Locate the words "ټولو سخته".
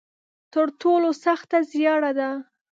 0.81-1.57